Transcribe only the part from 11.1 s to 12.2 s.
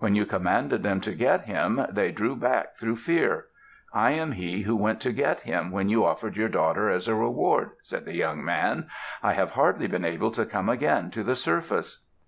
to the surface."